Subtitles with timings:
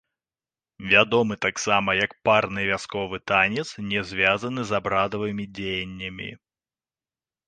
[0.91, 6.31] Вядомы таксама як парны вясковы танец, не звязаны з абрадавымі дзеяннямі.